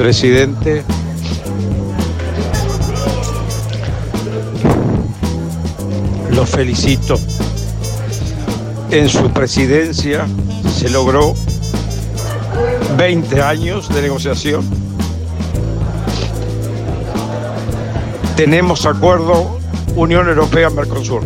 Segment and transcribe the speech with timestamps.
[0.00, 0.82] presidente.
[6.30, 7.16] Lo felicito.
[8.90, 10.26] En su presidencia
[10.74, 11.34] se logró
[12.96, 14.64] 20 años de negociación.
[18.36, 19.60] Tenemos acuerdo
[19.96, 21.24] Unión Europea-Mercosur.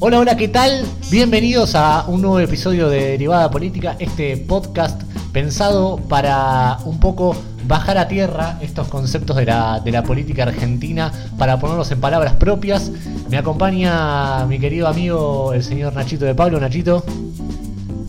[0.00, 0.84] Hola, hola, ¿qué tal?
[1.12, 7.36] Bienvenidos a un nuevo episodio de Derivada Política, este podcast pensado para un poco
[7.68, 12.32] bajar a tierra estos conceptos de la, de la política argentina para ponerlos en palabras
[12.36, 12.90] propias.
[13.28, 16.58] Me acompaña mi querido amigo el señor Nachito de Pablo.
[16.58, 17.04] Nachito.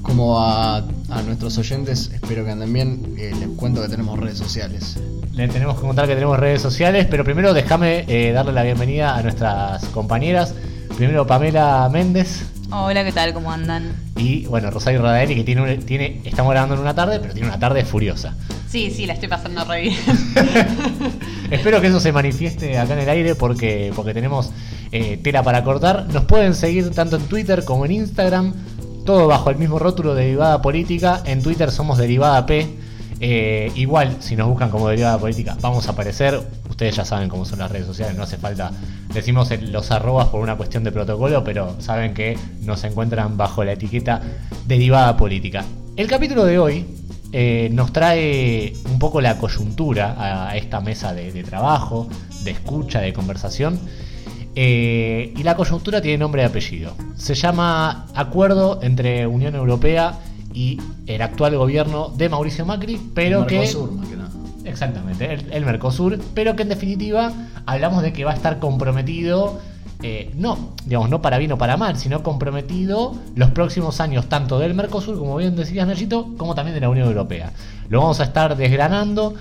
[0.01, 3.15] Como a, a nuestros oyentes, espero que anden bien.
[3.17, 4.97] eh, les cuento que tenemos redes sociales.
[5.33, 9.13] Le tenemos que contar que tenemos redes sociales, pero primero déjame eh, darle la bienvenida
[9.13, 10.55] a nuestras compañeras.
[10.95, 13.33] Primero Pamela Méndez Hola, ¿qué tal?
[13.33, 13.93] ¿Cómo andan?
[14.15, 17.47] y bueno Rosario Radaeli que tiene, un- tiene estamos grabando en una tarde, pero tiene
[17.49, 18.35] una tarde furiosa.
[18.69, 19.95] Sí, sí, la estoy pasando re bien.
[21.51, 24.51] Espero que eso se manifieste acá en el aire porque, porque tenemos
[24.91, 26.07] eh, tela para cortar.
[26.11, 28.53] Nos pueden seguir tanto en Twitter como en Instagram,
[29.05, 31.21] todo bajo el mismo rótulo de Derivada Política.
[31.25, 32.67] En Twitter somos Derivada P.
[33.19, 36.41] Eh, igual, si nos buscan como Derivada Política, vamos a aparecer.
[36.73, 38.71] Ustedes ya saben cómo son las redes sociales, no hace falta.
[39.13, 43.73] Decimos los arrobas por una cuestión de protocolo, pero saben que nos encuentran bajo la
[43.73, 44.23] etiqueta
[44.65, 45.63] Derivada Política.
[45.95, 46.83] El capítulo de hoy
[47.31, 52.07] eh, nos trae un poco la coyuntura a esta mesa de, de trabajo,
[52.43, 53.79] de escucha, de conversación.
[54.55, 56.95] Eh, y la coyuntura tiene nombre y apellido.
[57.15, 60.17] Se llama Acuerdo entre Unión Europea
[60.55, 63.71] y el actual gobierno de Mauricio Macri, pero que...
[64.65, 67.31] Exactamente, el, Mercosur, pero que en definitiva
[67.65, 69.59] hablamos de que va a estar comprometido,
[70.01, 74.59] eh, no, digamos, no para bien o para mal, sino comprometido los próximos años, tanto
[74.59, 77.51] del Mercosur, como bien decías, Nachito, como también de la Unión Europea.
[77.89, 79.33] Lo vamos a estar desgranando,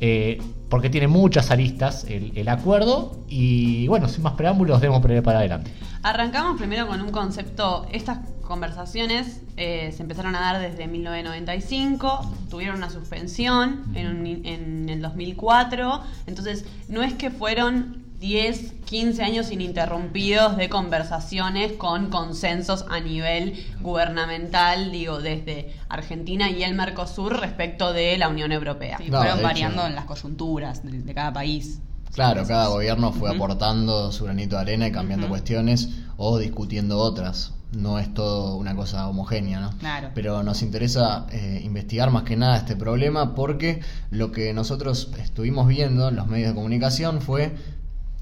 [0.00, 5.70] eh, porque tiene muchas aristas el, acuerdo, y bueno, sin más preámbulos, demos para adelante.
[6.02, 7.86] Arrancamos primero con un concepto.
[7.92, 14.88] Estas conversaciones eh, se empezaron a dar desde 1995, tuvieron una suspensión en, un- en
[14.88, 22.86] el 2004, entonces no es que fueron 10, 15 años ininterrumpidos de conversaciones con consensos
[22.88, 28.98] a nivel gubernamental, digo, desde Argentina y el Mercosur respecto de la Unión Europea.
[28.98, 29.46] Sí, No, fueron hecho.
[29.46, 31.80] variando en las coyunturas de, de cada país.
[32.14, 37.53] Claro, cada gobierno fue aportando su granito de arena y cambiando cuestiones o discutiendo otras.
[37.72, 39.76] No es todo una cosa homogénea, ¿no?
[39.78, 40.10] Claro.
[40.14, 43.80] Pero nos interesa eh, investigar más que nada este problema porque
[44.10, 47.54] lo que nosotros estuvimos viendo en los medios de comunicación fue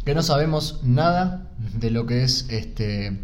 [0.05, 3.21] que no sabemos nada de lo que es este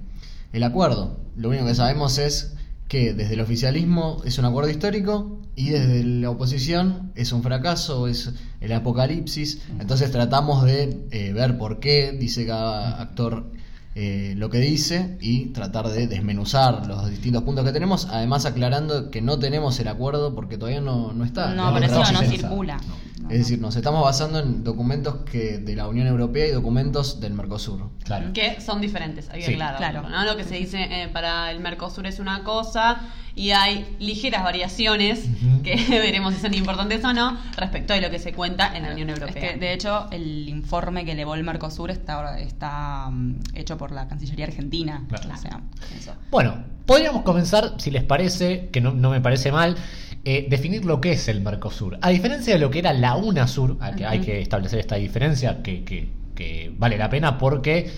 [0.53, 1.21] el acuerdo.
[1.37, 2.55] Lo único que sabemos es
[2.89, 8.09] que desde el oficialismo es un acuerdo histórico y desde la oposición es un fracaso,
[8.09, 9.61] es el apocalipsis.
[9.79, 13.53] Entonces tratamos de eh, ver por qué dice cada actor
[14.00, 19.10] eh, lo que dice y tratar de desmenuzar los distintos puntos que tenemos, además aclarando
[19.10, 21.53] que no tenemos el acuerdo porque todavía no, no está.
[21.53, 22.76] No, por pero eso no no circula.
[22.76, 22.94] No,
[23.31, 27.34] Es decir, nos estamos basando en documentos que de la Unión Europea y documentos del
[27.34, 27.91] Mercosur.
[28.05, 28.33] Claro.
[28.33, 29.55] Que son diferentes, hay que Sí.
[29.55, 30.09] Claro.
[30.09, 30.25] ¿no?
[30.25, 33.00] Lo que se dice eh, para el Mercosur es una cosa
[33.34, 35.27] y hay ligeras variaciones
[35.62, 38.93] que veremos si son importantes o no respecto de lo que se cuenta en la
[38.93, 39.53] Unión Es Europea.
[39.53, 44.09] que, de hecho, el informe que elevó el Mercosur está, está mm, hecho por la
[44.09, 45.05] Cancillería Argentina.
[45.09, 45.31] Claro.
[45.33, 45.61] O sea,
[45.97, 46.15] eso.
[46.31, 49.77] Bueno, podríamos comenzar, si les parece, que no, no me parece mal,
[50.25, 51.99] eh, definir lo que es el Mercosur.
[52.03, 55.62] A diferencia de lo que era la UNASUR, a que hay que establecer esta diferencia
[55.62, 57.91] que, que- que vale la pena porque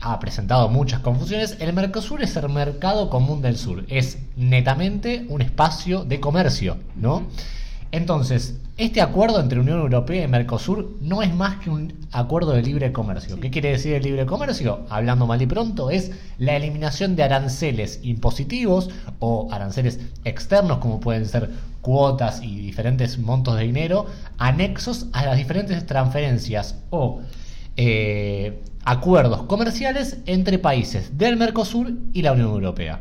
[0.00, 1.56] ha presentado muchas confusiones.
[1.60, 7.26] El Mercosur es el mercado común del sur, es netamente un espacio de comercio, ¿no?
[7.92, 12.62] Entonces, este acuerdo entre Unión Europea y Mercosur no es más que un acuerdo de
[12.62, 13.38] libre comercio.
[13.38, 14.86] ¿Qué quiere decir el libre comercio?
[14.88, 18.88] Hablando mal y pronto, es la eliminación de aranceles impositivos
[19.18, 21.50] o aranceles externos, como pueden ser
[21.82, 24.06] cuotas y diferentes montos de dinero,
[24.38, 27.20] anexos a las diferentes transferencias o
[27.76, 33.00] eh, acuerdos comerciales entre países del Mercosur y la Unión Europea.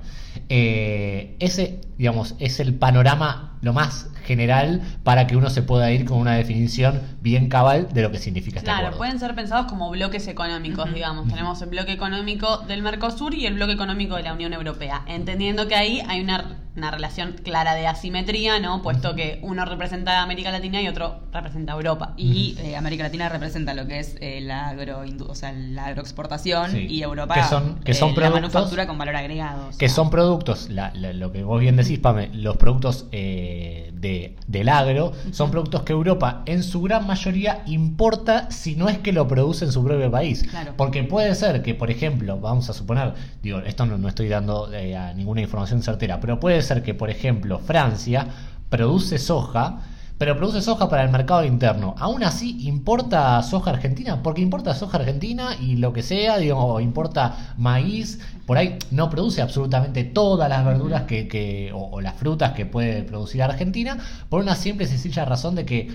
[0.50, 6.06] Eh, ese, digamos, es el panorama lo más general para que uno se pueda ir
[6.06, 8.98] con una definición bien cabal de lo que significa este Claro, acuerdo.
[8.98, 11.28] pueden ser pensados como bloques económicos, digamos.
[11.28, 15.68] Tenemos el bloque económico del Mercosur y el bloque económico de la Unión Europea, entendiendo
[15.68, 18.82] que ahí hay una una relación clara de asimetría, ¿no?
[18.82, 22.14] Puesto que uno representa a América Latina y otro representa a Europa.
[22.16, 26.72] Y eh, América Latina representa lo que es eh, la, agro, o sea, la agroexportación
[26.72, 26.88] Sí.
[26.90, 29.68] y Europa Que son- que son eh, la productos- manufactura con valor agregado.
[29.68, 29.80] o sea.
[29.80, 34.38] Que son productos, la- la- lo que vos bien decís, Pame, los productos eh, de,
[34.48, 39.12] del agro, son productos que Europa en su gran mayoría importa si no es que
[39.12, 40.44] lo produce en su propio país.
[40.50, 40.74] Claro.
[40.78, 43.14] Porque puede ser que, por ejemplo, vamos a suponer,
[43.44, 46.94] digo, esto no, no estoy dando eh, a ninguna información certera, pero puede ser que,
[46.94, 48.26] por ejemplo, Francia
[48.70, 49.82] produce soja,
[50.18, 51.96] pero produce soja para el mercado interno.
[51.98, 57.54] Aún así, importa soja argentina, porque importa soja argentina y lo que sea, digo, importa
[57.58, 62.52] maíz, por ahí no produce absolutamente todas las verduras que, que- o, o las frutas
[62.54, 63.98] que puede producir Argentina,
[64.30, 65.90] por una simple y sencilla razón de que,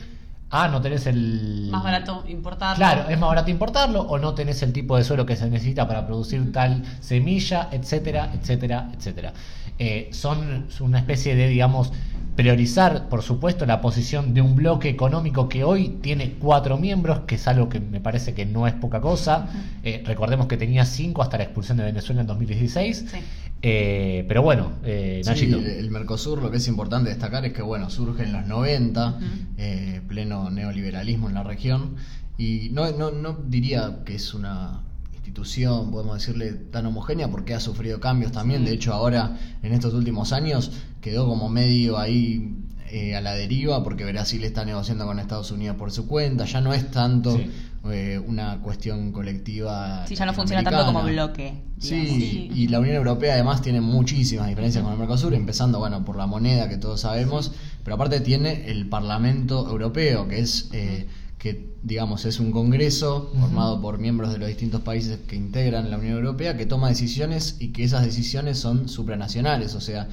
[0.62, 1.68] ah, no tenés el...
[1.70, 2.76] Más barato importarlo.
[2.76, 5.86] Claro, es más barato importarlo o no tenés el tipo de suelo que se necesita
[5.86, 9.32] para producir tal semilla, etcétera, etcétera, etcétera.
[9.78, 11.92] Eh, son una especie de, digamos,
[12.36, 17.36] priorizar, por supuesto, la posición de un bloque económico que hoy tiene cuatro miembros, que
[17.36, 19.48] es algo que me parece que no es poca cosa.
[19.82, 23.06] Eh, recordemos que tenía cinco hasta la expulsión de Venezuela en 2016.
[23.10, 23.18] Sí.
[23.62, 27.88] Eh, pero bueno, eh, Sí, el Mercosur lo que es importante destacar es que bueno,
[27.90, 29.18] surge en los 90,
[29.56, 31.96] eh, pleno neoliberalismo en la región,
[32.36, 34.82] y no, no, no diría que es una
[35.26, 39.92] institución, podemos decirle, tan homogénea porque ha sufrido cambios también, de hecho ahora en estos
[39.92, 40.70] últimos años
[41.00, 42.54] quedó como medio ahí
[42.90, 46.60] eh, a la deriva porque Brasil está negociando con Estados Unidos por su cuenta, ya
[46.60, 47.50] no es tanto Sí.
[47.90, 50.06] eh, una cuestión colectiva.
[50.06, 51.54] Sí, ya no funciona tanto como bloque.
[51.78, 52.50] Sí.
[52.54, 56.26] y la Unión Europea además tiene muchísimas diferencias con el Mercosur, empezando bueno por la
[56.26, 57.52] moneda que todos sabemos,
[57.84, 61.06] pero aparte tiene el Parlamento Europeo, que es eh,
[61.46, 65.98] que digamos es un congreso formado por miembros de los distintos países que integran la
[65.98, 70.08] Unión Europea que toma decisiones y que esas decisiones son supranacionales, o sea,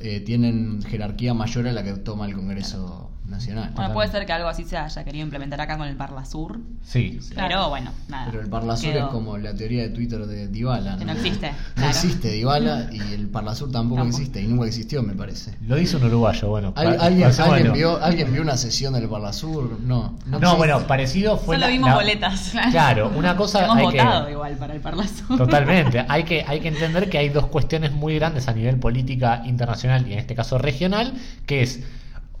[0.00, 3.72] eh, tienen jerarquía mayor a la que toma el Congreso Nacional.
[3.74, 6.60] Bueno, puede ser que algo así se haya querido implementar acá con el Parlasur.
[6.84, 7.18] Sí.
[7.34, 8.26] Pero bueno, nada.
[8.30, 9.06] Pero el Parlasur Quedó.
[9.06, 10.96] es como la teoría de Twitter de Dybala.
[10.96, 11.90] Que no existe, No claro.
[11.90, 14.18] existe Dybala y el Parlasur tampoco, Tampoco.
[14.20, 15.56] existe y nunca existió, me parece.
[15.62, 16.72] Lo dice un uruguayo, bueno.
[16.76, 19.80] ¿Al- pa- ¿Alguien, vio, ¿Alguien vio una sesión del Parlasur?
[19.80, 20.16] No.
[20.24, 20.56] No, existe.
[20.56, 22.52] bueno, parecido fue Solo la- vimos la- boletas.
[22.70, 25.36] Claro, una cosa Hemos hay votado que igual para el Parlasur.
[25.36, 26.04] Totalmente.
[26.08, 29.65] Hay que, hay que entender que hay dos cuestiones muy grandes a nivel política internacional
[30.06, 31.14] y en este caso regional,
[31.46, 31.80] que es,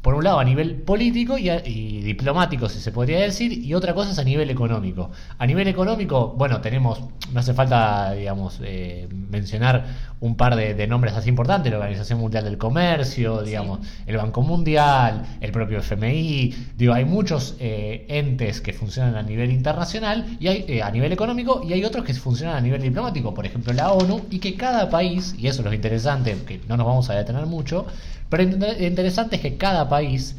[0.06, 3.74] por un lado, a nivel político y, a- y diplomático, si se podría decir, y
[3.74, 5.10] otra cosa es a nivel económico.
[5.36, 7.00] A nivel económico, bueno, tenemos,
[7.32, 9.84] no hace falta, digamos, eh, mencionar
[10.20, 14.42] un par de, de nombres así importantes, la Organización Mundial del Comercio, digamos, el Banco
[14.42, 20.46] Mundial, el propio FMI, digo, hay muchos eh, entes que funcionan a nivel internacional y
[20.46, 23.72] hay eh, a nivel económico y hay otros que funcionan a nivel diplomático, por ejemplo
[23.72, 27.10] la ONU, y que cada país, y eso es lo interesante, que no nos vamos
[27.10, 27.86] a detener mucho,
[28.28, 30.36] pero lo interesante es que cada país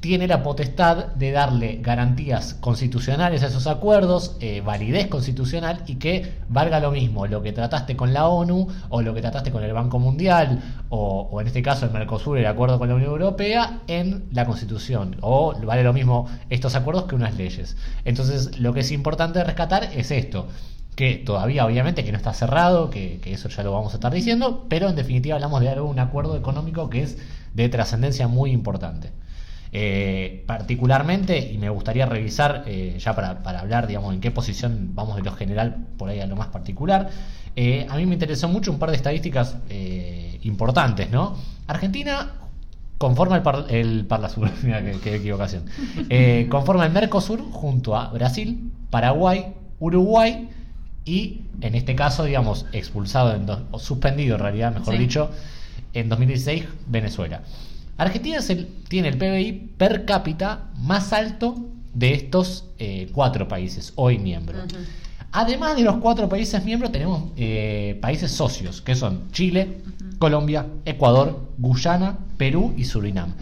[0.00, 6.38] tiene la potestad de darle garantías constitucionales a esos acuerdos, eh, validez constitucional y que
[6.48, 9.74] valga lo mismo lo que trataste con la ONU o lo que trataste con el
[9.74, 14.24] Banco Mundial o, en este caso el Mercosur, el acuerdo con la Unión Europea en
[14.32, 17.76] la Constitución o vale lo mismo estos acuerdos que unas leyes.
[18.06, 20.48] Entonces lo que es importante rescatar es esto
[21.00, 24.66] que todavía obviamente que no está cerrado, que, eso ya lo vamos a estar diciendo,
[24.68, 27.16] pero en definitiva hablamos de algo, un acuerdo económico que es
[27.54, 29.10] de trascendencia muy importante.
[29.72, 35.16] Eh, particularmente, y me gustaría revisar, eh, ya para, hablar, digamos, en qué posición vamos
[35.16, 37.08] de lo general por ahí a lo más particular,
[37.56, 39.56] eh, a mí me interesó mucho un par de estadísticas
[40.42, 41.34] importantes, ¿no?
[41.66, 42.32] Argentina
[42.98, 44.50] conforma el, par, el Parlasur,
[45.02, 45.64] qué, equivocación,
[46.50, 50.50] conforma el Mercosur junto a Brasil, Paraguay, Uruguay
[51.04, 55.00] y, en este caso, digamos, expulsado, en do- o suspendido en realidad, mejor Sí.
[55.00, 55.30] dicho,
[55.94, 57.42] en 2016, Venezuela.
[57.98, 61.56] Argentina es el- tiene el PBI per cápita más alto
[61.94, 64.62] de estos eh, cuatro países hoy miembros.
[65.32, 69.78] Además de los cuatro países miembros, tenemos eh, países socios, que son Chile,
[70.18, 73.32] Colombia, Ecuador, Guyana, Perú y Surinam.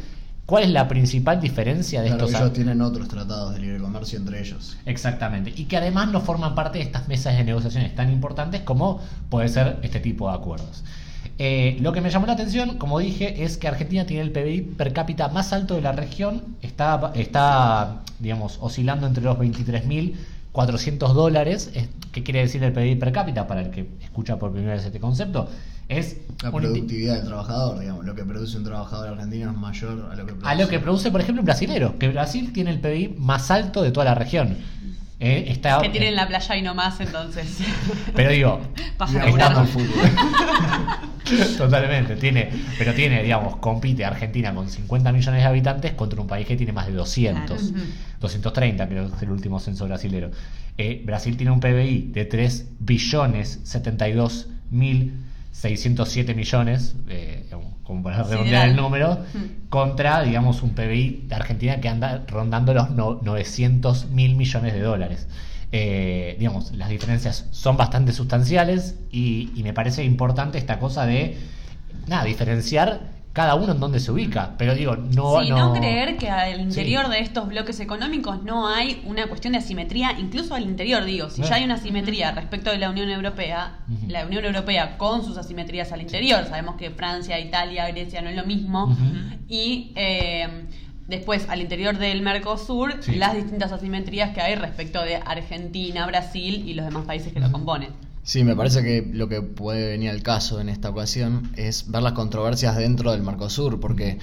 [0.49, 4.19] ¿Cuál es la principal diferencia de Claro, estos ellos tienen otros tratados de libre comercio
[4.19, 4.79] entre ellos.
[4.87, 5.53] Exactamente.
[5.55, 9.49] Y que además no forman parte de estas mesas de negociaciones tan importantes como puede
[9.51, 10.85] ser este tipo de acuerdos.
[11.39, 14.63] Eh, lo que me llamó la atención, como dije, es que Argentina tiene el PBI
[14.79, 16.43] per cápita más alto de la región.
[16.63, 21.71] Está, está digamos, oscilando entre los 23.400 dólares.
[21.75, 23.47] Es- ¿Qué quiere decir el PBI per cápita?
[23.47, 25.49] Para el que escucha por primera vez este concepto.
[25.89, 30.17] Es La productividad del trabajador, digamos, lo que produce un trabajador argentino es mayor a
[30.17, 30.49] lo que produce.
[30.49, 33.83] a lo que produce, por ejemplo, un brasilero, que Brasil tiene el PBI más alto
[33.83, 34.57] de toda la región.
[35.21, 37.59] Eh, está, Que tienen la playa y no más, entonces.
[38.15, 38.61] Pero digo,
[38.99, 39.89] al fútbol.
[41.59, 46.47] Totalmente, tiene, pero tiene, digamos, compite Argentina con 50 millones de habitantes contra un país
[46.47, 47.85] que tiene más de 200, Claro.
[48.21, 50.31] 230 creo que es el último censo brasilero.
[50.79, 55.13] Eh, Brasil tiene un PBI de 3 billones 72 mil
[55.61, 57.47] 607 millones, eh,
[57.83, 59.69] como para redondear el número, Mm.
[59.69, 64.81] contra, digamos, un PBI de Argentina que anda rondando los no- 900 mil millones de
[64.81, 65.27] dólares.
[65.73, 71.37] Eh, digamos, las diferencias son bastante sustanciales y, y me parece importante esta cosa de,
[72.07, 73.01] nada, diferenciar
[73.33, 74.55] cada uno en dónde se ubica.
[74.59, 75.41] Pero digo, no...
[75.43, 77.11] sí, no, creer que al interior Sí.
[77.13, 81.43] de estos bloques económicos no hay una cuestión de asimetría, incluso al interior, digo, si
[81.43, 85.93] ya hay una asimetría respecto de la Unión Europea, la Unión Europea con sus asimetrías
[85.93, 88.97] al interior, sabemos que Francia, Italia, Grecia no es lo mismo,
[89.49, 90.65] y eh,
[91.07, 93.15] después al interior del Mercosur, Sí.
[93.17, 97.53] las distintas asimetrías que hay respecto de Argentina, Brasil y los demás países que lo
[97.53, 97.91] componen.
[98.29, 102.03] Sí, me parece que lo que puede venir al caso en esta ocasión es ver
[102.03, 104.19] las controversias dentro del Mercosur, porque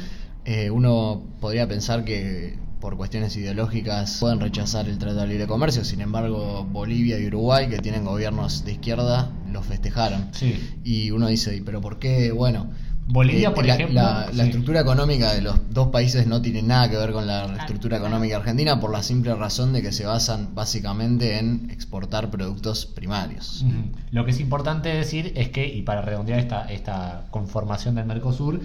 [0.46, 5.84] eh, uno podría pensar que por cuestiones ideológicas pueden rechazar el Tratado de Libre Comercio,
[5.84, 10.30] sin embargo Bolivia y Uruguay, que tienen gobiernos de izquierda, los festejaron.
[10.34, 10.56] Sí.
[10.84, 12.32] Y uno dice, ¿y pero por qué?
[12.32, 12.70] Bueno,
[13.08, 16.98] Bolivia, por la, ejemplo, la- estructura económica de los dos países no tiene nada que
[16.98, 21.38] ver con la estructura económica argentina por la simple razón de que se basan básicamente
[21.38, 23.64] en exportar productos primarios.
[24.12, 28.60] Lo que es importante decir es que, y para redondear esta, esta conformación del Mercosur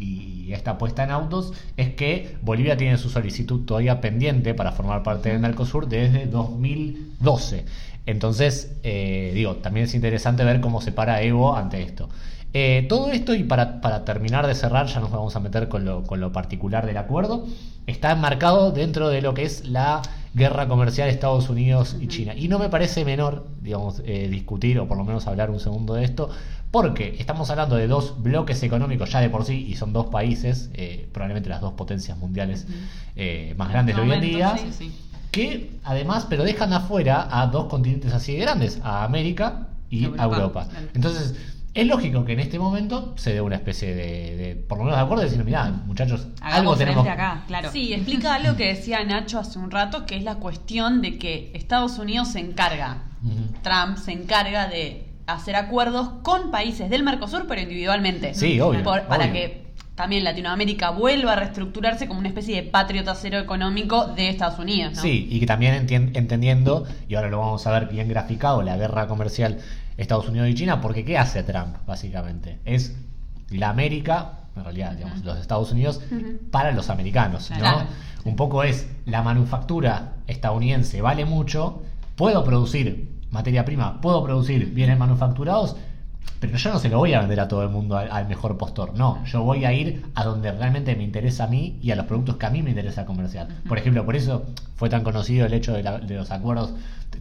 [0.00, 5.02] y esta puesta en autos, es que Bolivia tiene su solicitud todavía pendiente para formar
[5.04, 7.64] parte del Mercosur desde 2012.
[8.04, 12.08] Entonces, eh, digo, también es interesante ver cómo se para Evo ante esto.
[12.58, 15.84] Eh, todo esto, y para, para terminar de cerrar, ya nos vamos a meter con
[15.84, 17.46] lo, con lo particular del acuerdo,
[17.86, 20.00] está enmarcado dentro de lo que es la
[20.32, 22.34] guerra comercial Estados Unidos y China.
[22.34, 25.92] Y no me parece menor, digamos, eh, discutir o por lo menos hablar un segundo
[25.92, 26.30] de esto,
[26.70, 30.70] porque estamos hablando de dos bloques económicos ya de por sí, y son dos países,
[30.72, 32.66] eh, probablemente las dos potencias mundiales
[33.16, 34.92] eh, más grandes de hoy en día, sí, sí.
[35.30, 40.22] que además, pero dejan afuera a dos continentes así de grandes, a América y Europa,
[40.22, 40.68] a Europa.
[40.94, 41.34] Entonces,
[41.76, 44.98] es lógico que en este momento se dé una especie de, de por lo menos
[44.98, 47.70] de acuerdo, de decir, mirá, muchachos, Hagamos algo tenemos acá, claro.
[47.70, 51.50] Sí, explica algo que decía Nacho hace un rato, que es la cuestión de que
[51.54, 53.02] Estados Unidos se encarga.
[53.62, 58.34] Trump se encarga de hacer acuerdos con países del Mercosur, pero individualmente.
[58.34, 59.32] Sí, obvio, Por- para obvio.
[59.32, 59.66] que
[59.96, 64.94] también Latinoamérica vuelva a reestructurarse como una especie de patrio trasero económico de Estados Unidos.
[64.94, 65.02] ¿no?
[65.02, 65.74] Sí, y que también
[66.14, 69.58] entendiendo, y ahora lo vamos a ver bien graficado, la guerra comercial
[69.96, 72.60] Estados Unidos y China, porque ¿qué hace Trump, básicamente?
[72.64, 72.96] Es
[73.50, 76.00] la América, en realidad, digamos, los Estados Unidos,
[76.50, 77.58] para los americanos, ¿no?
[77.58, 77.86] Claro.
[78.24, 81.82] Un poco es, la manufactura estadounidense vale mucho,
[82.16, 85.76] puedo producir materia prima, puedo producir bienes manufacturados,
[86.40, 88.56] pero yo no se lo voy a vender a todo el mundo al, al mejor
[88.58, 88.94] postor.
[88.94, 92.06] No, yo voy a ir a donde realmente me interesa a mí y a los
[92.06, 93.48] productos que a mí me interesa comercial.
[93.68, 94.44] Por ejemplo, por eso
[94.76, 96.72] fue tan conocido el hecho de, la- de los acuerdos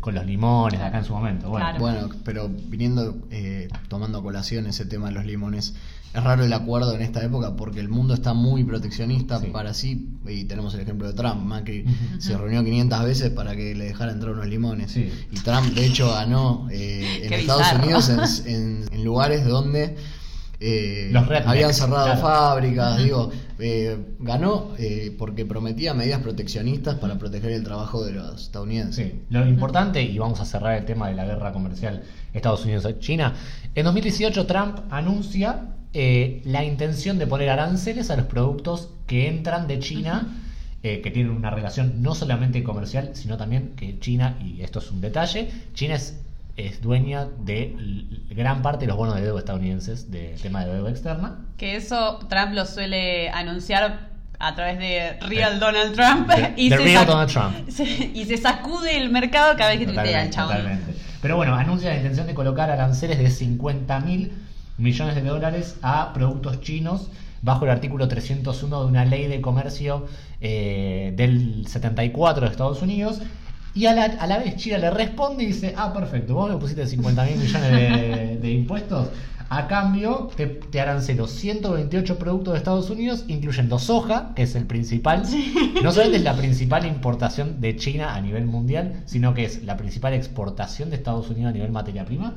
[0.01, 1.49] con los limones de acá en su momento.
[1.49, 1.79] Bueno, Claro.
[1.79, 5.75] Bueno, pero viniendo, eh, tomando a colación ese tema de los limones,
[6.15, 9.47] es raro el acuerdo en esta época porque el mundo está muy proteccionista Sí.
[9.47, 12.21] para sí, y tenemos el ejemplo de Trump, Macri Ujú.
[12.21, 14.91] se reunió 500 veces para que le dejara entrar unos limones.
[14.91, 15.11] Sí.
[15.31, 17.83] Y Trump, de hecho, ganó eh, en Qué Estados bizarro.
[17.83, 18.09] Unidos
[18.45, 19.95] en, en- en lugares donde
[20.61, 22.21] eh, Los rednecks, habían cerrado claro.
[22.21, 23.29] fábricas, digo,
[23.59, 29.05] eh, ganó eh, porque prometía medidas proteccionistas para proteger el trabajo de los estadounidenses.
[29.11, 32.03] Sí, lo importante, y vamos a cerrar el tema de la guerra comercial
[32.33, 33.33] Estados Unidos-China,
[33.75, 39.65] en 2018 Trump anuncia eh, la intención de poner aranceles a los productos que entran
[39.67, 40.27] de China,
[40.83, 44.91] eh, que tienen una relación no solamente comercial, sino también que China, y esto es
[44.91, 46.19] un detalle, China es,
[46.57, 47.75] es dueña de
[48.29, 51.37] gran parte de los bonos de deuda estadounidenses, de tema de deuda externa.
[51.57, 56.75] Que eso Trump lo suele anunciar a través de Real Donald Trump De- y, se
[56.77, 57.55] Real Donald Trump.
[57.69, 60.57] se- y se sacude el mercado cada vez que tuitea el chabón.
[60.57, 60.93] totalmente.
[61.21, 64.33] Pero bueno, anuncia la intención de colocar aranceles de 50 mil
[64.77, 67.09] millones de dólares a productos chinos
[67.41, 70.07] bajo el artículo 301 de una ley de comercio
[70.41, 73.21] eh, del 74 de Estados Unidos.
[73.75, 76.57] Y a la, a la vez China le responde y dice, ah, perfecto, vos me
[76.57, 79.09] pusiste 50 mil millones de, de impuestos.
[79.49, 84.65] A cambio, te, te arancelo 128 productos de Estados Unidos, incluyendo soja, que es el
[84.65, 85.23] principal.
[85.83, 89.77] No solamente es la principal importación de China a nivel mundial, sino que es la
[89.77, 92.33] principal exportación de Estados Unidos a nivel materia prima.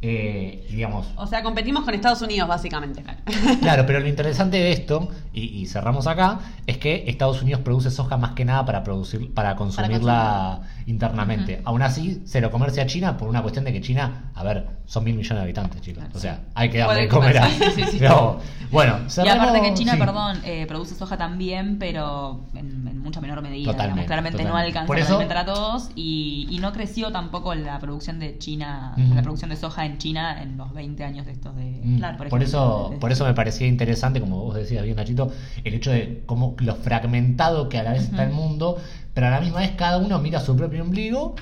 [0.00, 3.02] Eh, digamos, O sea, competimos con Estados Unidos, básicamente.
[3.60, 7.90] Claro, pero lo interesante de esto, y, y cerramos acá, es que Estados Unidos produce
[7.90, 11.60] soja más que nada para producir, para consumirla internamente.
[11.64, 14.68] Aún así, se lo comercia a China por una cuestión de que China, a ver,
[14.86, 16.04] son mil millones de habitantes, chicos.
[16.14, 17.48] O sea, hay que darle de comer a.
[17.48, 17.96] Sí, sí, sí.
[17.98, 18.40] Pero,
[18.70, 23.20] bueno, Y cerramos- aparte que China, perdón, eh, produce soja también, pero en, en mucha
[23.20, 23.72] menor medida.
[23.72, 24.06] Totalmente, digamos.
[24.06, 28.38] Claramente no alcanza eso- alimentar a todos y, y no creció tampoco la producción de
[28.38, 31.80] China, la producción de soja en China en los 20 años de estos de...
[31.82, 35.32] Mm, Claro, por, eso, por eso me parecía interesante, como vos decías bien, Nachito,
[35.64, 38.78] el hecho de cómo lo fragmentado que a la vez está el mundo,
[39.14, 41.34] pero a la misma vez cada uno mira su propio ombligo,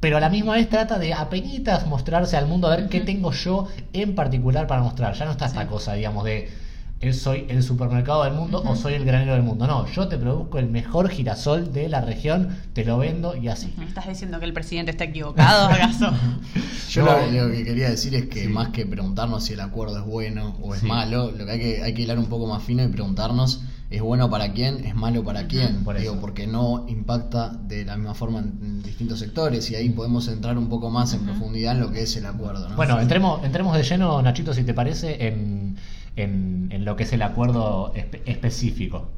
[0.00, 3.32] pero a la misma vez trata de apenitas mostrarse al mundo a ver qué tengo
[3.32, 5.14] yo en particular para mostrar.
[5.14, 6.48] Ya no está esta cosa, digamos, de
[7.14, 9.66] soy el supermercado del mundo o soy el granero del mundo.
[9.66, 13.72] No, yo te produzco el mejor girasol de la región, te lo vendo y así.
[13.78, 16.12] ¿Me estás diciendo que el presidente está equivocado, acaso?
[16.90, 17.12] Yo No.
[17.12, 18.48] lo, lo que quería decir es que Sí.
[18.48, 20.86] más que preguntarnos si el acuerdo es bueno o es Sí.
[20.86, 24.02] malo, lo que hay que, hay que hilar un poco más fino y preguntarnos es
[24.02, 25.82] bueno para quién, es malo para quién.
[25.84, 29.88] por Digo, porque no impacta de la misma forma en, en distintos sectores y ahí
[29.88, 32.68] podemos entrar un poco más en profundidad en lo que es el acuerdo.
[32.68, 32.76] ¿no?
[32.76, 35.76] Bueno, entremos, entremos de lleno, Nachito, si te parece, en,
[36.20, 39.10] en, en lo que es el acuerdo espe- específico.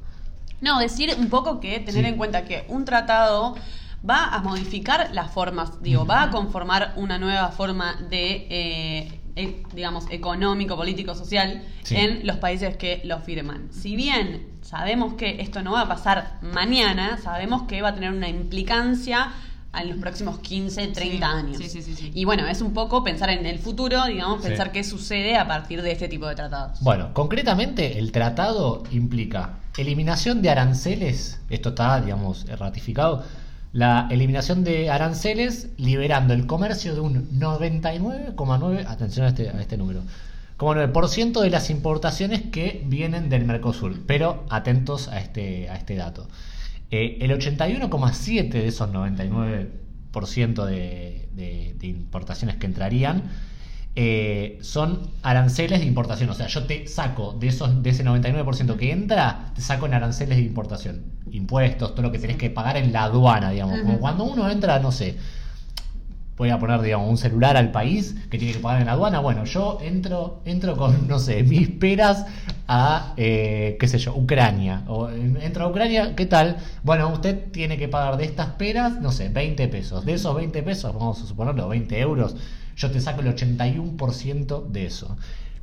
[0.60, 2.08] No, decir un poco que tener Sí.
[2.10, 3.56] en cuenta que un tratado
[4.08, 9.62] va a modificar las formas, digo, va a conformar una nueva forma de, eh, eh,
[9.74, 11.96] digamos, económico, político, social Sí.
[11.96, 13.68] en los países que lo firman.
[13.72, 18.10] Si bien sabemos que esto no va a pasar mañana, sabemos que va a tener
[18.12, 19.32] una implicancia
[19.80, 21.56] en los próximos 15, 30 Sí, años.
[21.56, 22.10] sí, sí, sí, sí.
[22.14, 24.48] Y bueno, es un poco pensar en el futuro, digamos, Sí.
[24.48, 26.80] pensar qué sucede a partir de este tipo de tratados.
[26.80, 33.24] Bueno, concretamente el tratado implica eliminación de aranceles, esto está, digamos, ratificado,
[33.72, 39.78] la eliminación de aranceles liberando el comercio de un 99,9, atención a este, a este
[39.78, 40.02] número,
[40.58, 45.96] como 9% de las importaciones que vienen del Mercosur, pero atentos a este, a este
[45.96, 46.28] dato.
[46.92, 48.88] Eh, el 81,7 de esos
[50.12, 53.22] 99% de, de- de importaciones que entrarían
[53.94, 56.30] eh, son aranceles de importación.
[56.30, 59.94] O sea, yo te saco de esos de ese 99% que entra, te saco en
[59.94, 61.02] aranceles de importación.
[61.30, 63.80] Impuestos, todo lo que tenés que pagar en la aduana, digamos.
[63.86, 65.16] Como cuando uno entra, no sé,
[66.36, 69.20] voy a poner, digamos, un celular al país que tiene que pagar en la aduana.
[69.20, 72.26] Bueno, yo entro, entro con, no sé, mis peras
[72.68, 74.82] a, eh, qué sé yo, Ucrania.
[74.88, 76.56] O entro a Ucrania, ¿qué tal?
[76.82, 80.04] Bueno, usted tiene que pagar de estas peras, no sé, 20 pesos.
[80.04, 82.36] De esos 20 pesos, vamos a suponerlo, 20 euros,
[82.76, 85.16] yo te saco el 81% de eso.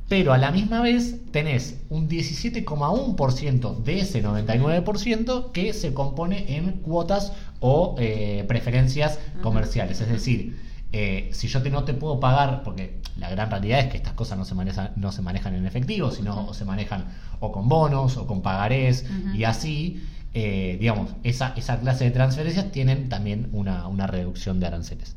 [0.08, 6.72] Pero a la misma vez tenés un 17,1% de ese 99% que se compone en
[6.80, 10.00] cuotas o eh, preferencias comerciales.
[10.00, 13.86] Es decir, eh, si yo te, no te puedo pagar, porque la gran realidad es
[13.86, 17.06] que estas cosas no se manejan, no se manejan en efectivo, sino o se manejan
[17.40, 20.02] o con bonos o con pagarés y así,
[20.34, 25.16] eh, digamos, esa, esa clase de transferencias tienen también una, una reducción de aranceles.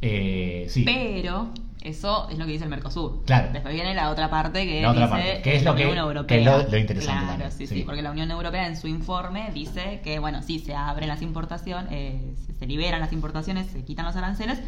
[0.00, 0.82] Eh, sí.
[0.84, 1.50] Pero
[1.82, 3.24] eso es lo que dice el Mercosur.
[3.24, 3.50] Claro.
[3.52, 6.26] Después viene la otra parte que otra dice parte, que es lo que- Unión Europea.
[6.26, 7.74] que es lo- lo interesante Claro, sí, sí.
[7.76, 11.22] sí, porque la Unión Europea en su informe dice que, bueno, sí, se abren las
[11.22, 14.58] importaciones, eh, se liberan las importaciones, se quitan los aranceles,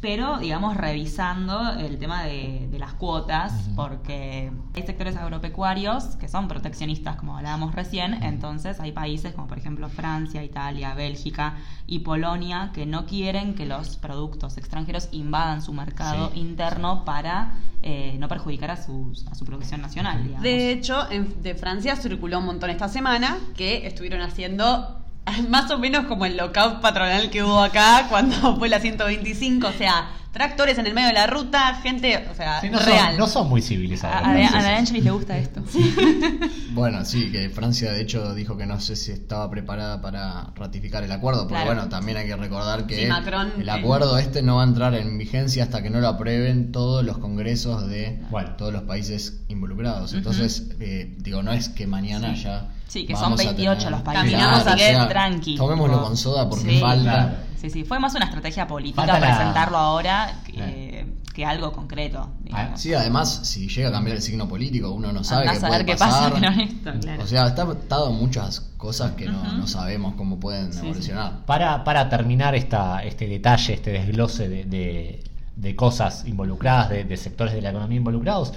[0.00, 6.48] pero, digamos, revisando el tema de, de las cuotas, porque hay sectores agropecuarios que son
[6.48, 12.70] proteccionistas, como hablábamos recién, entonces hay países como, por ejemplo, Francia, Italia, Bélgica y Polonia
[12.72, 16.40] que no quieren que los productos extranjeros invadan su mercado Sí.
[16.40, 20.42] interno para eh, no perjudicar a, sus, a su producción nacional, digamos.
[20.42, 24.99] De hecho, en- de Francia circuló un montón esta semana que estuvieron haciendo
[25.48, 29.72] más o menos como el lockout patronal que hubo acá cuando fue la 125, o
[29.72, 33.08] sea, tractores en el medio de la ruta, gente, o sea, Sí, no, real.
[33.10, 34.14] Son, no son muy civilizados.
[34.16, 35.62] a, a, a la Angelis le gusta esto.
[36.72, 41.02] Bueno, sí, que Francia de hecho dijo que no sé si estaba preparada para ratificar
[41.02, 41.66] el acuerdo, pero Claro.
[41.74, 43.72] bueno, también hay que recordar que Sí, Macron, el eh.
[43.72, 47.18] acuerdo este no va a entrar en vigencia hasta que no lo aprueben todos los
[47.18, 48.50] congresos de Bueno.
[48.56, 50.12] todos los países involucrados.
[50.14, 52.68] Entonces, eh, digo, no es que mañana ya...
[52.86, 54.22] Sí, que vamos son a 28 tener- los países.
[54.32, 55.56] Caminamos, Claro, así que tranqui.
[55.56, 57.02] Tomémoslo con soda porque Sí, falta...
[57.02, 57.49] claro.
[57.60, 62.30] Sí, sí, fue más una estrategia política Falta la- presentarlo ahora que, que algo concreto.
[62.42, 62.80] digamos.
[62.80, 65.72] Sí, además, si llega a cambiar el signo político, uno no sabe Andá qué saber
[65.84, 66.32] puede qué pasa pasar.
[66.32, 67.22] con esto, claro.
[67.22, 70.86] O sea, está atado muchas cosas que no, sabemos cómo pueden Sí, sí.
[70.86, 71.44] evolucionar.
[71.44, 75.24] Para, para terminar esta, este detalle, este desglose de, de-
[75.56, 78.54] de cosas involucradas, de, de sectores de la economía involucrados,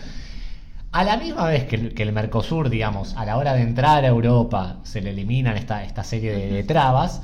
[0.94, 4.06] a la misma vez que el, que el Mercosur, digamos, a la hora de entrar
[4.06, 7.22] a Europa, se le eliminan esta, esta serie de, de trabas,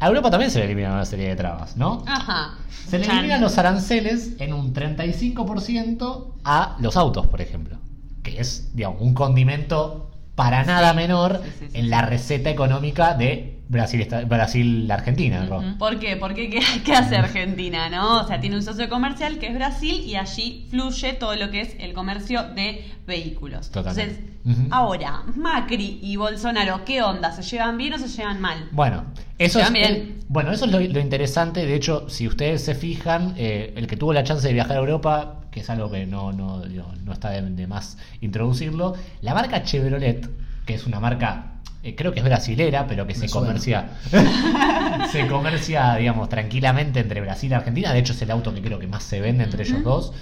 [0.00, 2.04] A Europa también se le eliminan una serie de trabas, ¿no?
[2.06, 2.54] Ajá.
[2.88, 7.78] Se le eliminan los aranceles en un 35% a los autos, por ejemplo.
[8.22, 11.40] Que es, digamos, un condimento para nada menor
[11.72, 15.48] en la receta económica de Brasil, Brasil Argentina.
[15.78, 16.16] ¿Por qué?
[16.16, 18.20] Porque ¿qué, qué hace Argentina, no?
[18.20, 21.62] O sea, tiene un socio comercial que es Brasil y allí fluye todo lo que
[21.62, 23.70] es el comercio de vehículos.
[23.70, 24.16] Totalmente.
[24.44, 27.32] Entonces, ahora, Macri y Bolsonaro, ¿qué onda?
[27.32, 28.68] ¿Se llevan bien o se llevan mal?
[28.72, 29.04] Bueno,
[29.38, 31.64] eso es, el- bueno, eso es lo, lo interesante.
[31.64, 34.80] De hecho, si ustedes se fijan, eh, el que tuvo la chance de viajar a
[34.80, 39.32] Europa, que es algo que no, no, digo, no está de, de más introducirlo, la
[39.34, 40.28] marca Chevrolet,
[40.66, 41.53] que es una marca,
[41.84, 43.46] eh, creo que es brasilera, pero que Me se suena.
[43.48, 43.88] comercia,
[45.12, 47.92] se comercia, digamos, tranquilamente entre Brasil y Argentina.
[47.92, 50.12] De hecho, es el auto que creo que más se vende entre ellos dos.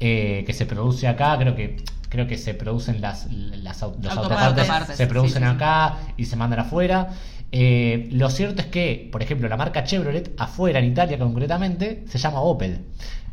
[0.00, 1.76] eh, que se produce acá, creo que
[2.08, 4.68] creo que se producen las, los Autopartes.
[4.68, 5.54] autopartes, se producen sí, sí, sí.
[5.56, 7.08] acá y se mandan afuera.
[7.52, 12.18] Eh, lo cierto es que, por ejemplo, la marca Chevrolet, afuera en Italia concretamente, se
[12.18, 12.80] llama Opel.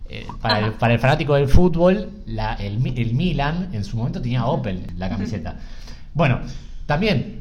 [0.10, 0.78] Eh, para, el, Ajá.
[0.80, 5.00] para el fanático del fútbol, la- el, el Milan en su momento tenía Opel en
[5.00, 5.56] la camiseta.
[6.14, 6.40] Bueno,
[6.86, 7.39] también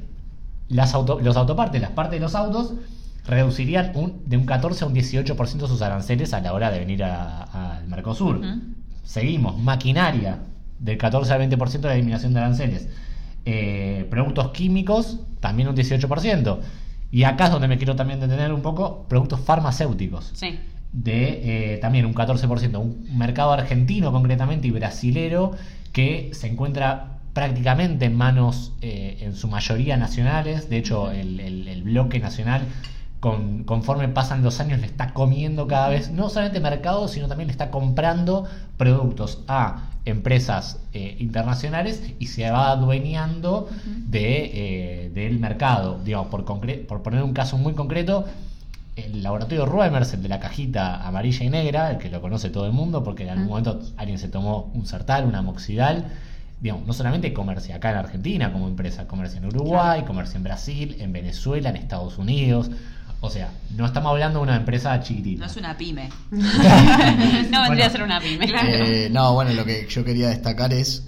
[0.68, 2.74] las auto- los autopartes, las partes de los autos,
[3.26, 7.04] reducirían un, de un 14 a un 18% sus aranceles a la hora de venir
[7.04, 8.36] al Mercosur.
[8.36, 8.46] Ujú.
[9.04, 10.38] Seguimos, maquinaria,
[10.78, 12.88] del 14 al 20% de la eliminación de aranceles.
[13.44, 16.58] Eh, productos químicos, también un 18%.
[17.10, 20.58] Y acá es donde me quiero también detener un poco, productos farmacéuticos Sí.
[20.92, 25.52] de eh, también un 14%, un mercado argentino concretamente y brasilero
[25.92, 31.68] que se encuentra prácticamente en manos eh, en su mayoría nacionales, de hecho el, el-
[31.68, 32.62] el bloque nacional
[33.20, 37.48] con- conforme pasan los años le está comiendo cada vez, no solamente mercado, sino también
[37.48, 38.44] le está comprando
[38.76, 43.68] productos a empresas eh, internacionales y se va adueñando
[44.08, 46.00] de, eh, del mercado.
[46.04, 48.24] Digamos, por, concre- por poner un caso muy concreto,
[48.96, 52.66] el laboratorio Ruemers, el de la cajita amarilla y negra, el que lo conoce todo
[52.66, 56.04] el mundo, porque en algún momento alguien se tomó un Sertal, una Moxidal,
[56.60, 60.96] digamos, no solamente comercia acá en Argentina como empresa, comercia en Uruguay, comercia en Brasil,
[60.98, 62.70] en Venezuela, en Estados Unidos.
[63.20, 65.40] O sea, no estamos hablando de una empresa chiquitita.
[65.40, 66.08] No es una pyme.
[66.30, 67.84] no vendría Bueno.
[67.84, 68.46] a ser una pyme.
[68.68, 71.06] Eh, no, bueno, lo que yo quería destacar es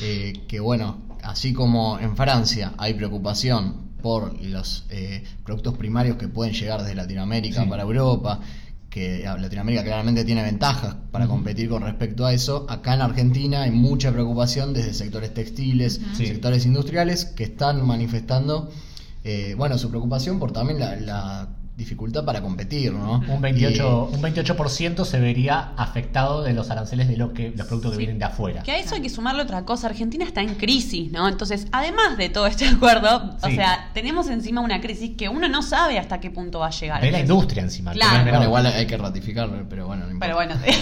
[0.00, 6.28] eh, que, bueno, así como en Francia hay preocupación por los eh, productos primarios que
[6.28, 7.68] pueden llegar desde Latinoamérica Sí.
[7.68, 8.40] para Europa,
[8.90, 13.62] que a- Latinoamérica claramente tiene ventajas para competir con respecto a eso, acá en Argentina
[13.62, 16.26] hay mucha preocupación desde sectores textiles, Sí.
[16.26, 18.70] sectores industriales que están manifestando,
[19.24, 21.48] eh, bueno, su preocupación por también la, la
[21.80, 23.14] dificultad para competir, ¿no?
[23.26, 27.92] Un 28%, un 28% se vería afectado de los aranceles de lo que, los productos
[27.92, 28.62] que vienen de afuera.
[28.62, 29.88] Que a eso hay que sumarle otra cosa.
[29.88, 31.28] Argentina está en crisis, ¿no?
[31.28, 35.62] Entonces, además de todo este acuerdo, o sea, tenemos encima una crisis que uno no
[35.62, 37.00] sabe hasta qué punto va a llegar.
[37.00, 37.92] De la industria encima.
[37.92, 38.12] que Claro.
[38.12, 38.48] no es Bueno, menor.
[38.48, 40.26] igual hay que ratificarlo, pero bueno, no importa.
[40.26, 40.72] Pero bueno, sí.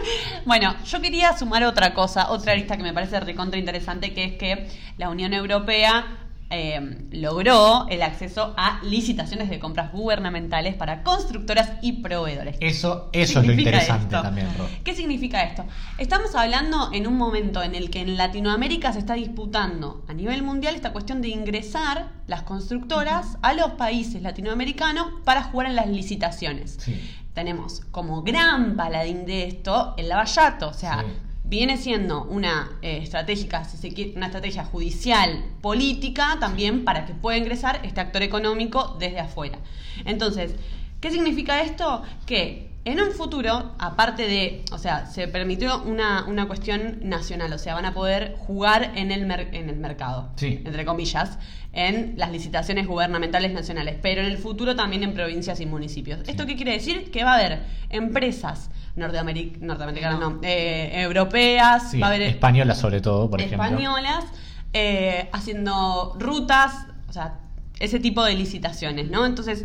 [0.46, 4.32] bueno, yo quería sumar otra cosa, otra lista que me parece recontra interesante, que es
[4.34, 6.04] que la Unión Europea
[6.50, 12.56] eh, logró el acceso a licitaciones de compras gubernamentales para constructoras y proveedores.
[12.60, 14.22] Eso, eso es lo interesante esto?
[14.22, 14.68] también, Ro.
[14.84, 15.64] ¿Qué significa esto?
[15.98, 20.42] Estamos hablando en un momento en el que en Latinoamérica se está disputando a nivel
[20.42, 25.88] mundial esta cuestión de ingresar las constructoras a los países latinoamericanos para jugar en las
[25.88, 26.76] licitaciones.
[26.78, 27.00] Sí.
[27.34, 31.25] Tenemos como gran paladín de esto el lavallato, o sea, Sí.
[31.48, 37.14] Viene siendo una eh, estratégica, si se quiere, una estrategia judicial, política, también para que
[37.14, 39.58] pueda ingresar este actor económico desde afuera.
[40.04, 40.54] Entonces,
[41.00, 42.02] ¿qué significa esto?
[42.26, 47.58] Que en un futuro, aparte de, o sea, se permitió una, una cuestión nacional, o
[47.58, 50.62] sea, van a poder jugar en el, mer- en el mercado, Sí.
[50.64, 51.36] entre comillas,
[51.72, 56.20] en las licitaciones gubernamentales nacionales, pero en el futuro también en provincias y municipios.
[56.28, 57.10] ¿Esto qué quiere decir?
[57.10, 57.58] Que va a haber
[57.90, 63.64] empresas norteameric- norteamericanas, no, eh, europeas, Sí, va a haber española sobre todo, por ejemplo.
[63.64, 64.24] españolas
[64.72, 66.72] eh, haciendo rutas,
[67.08, 67.40] o sea,
[67.80, 69.26] ese tipo de licitaciones, ¿no?
[69.26, 69.64] Entonces,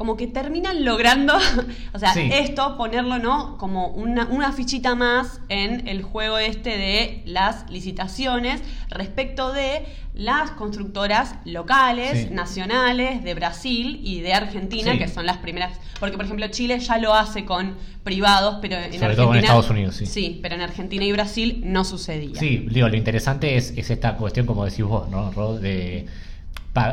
[0.00, 1.34] como que terminan logrando,
[1.92, 2.30] o sea, Sí.
[2.32, 3.58] esto ponerlo, ¿no?
[3.58, 9.84] Como una, una fichita más en el juego este de las licitaciones respecto de
[10.14, 12.28] las constructoras locales, Sí.
[12.34, 14.98] nacionales, de Brasil y de Argentina, Sí.
[15.00, 15.78] que son las primeras.
[16.00, 19.16] Porque, por ejemplo, Chile ya lo hace con privados, pero en Sobre Argentina.
[19.16, 20.06] todo con Estados Unidos, sí.
[20.06, 22.40] Sí, pero en Argentina y Brasil no sucedía.
[22.40, 25.58] Sí, digo, lo interesante es, es esta cuestión, como decís vos, ¿no, Ro?
[25.58, 26.06] De,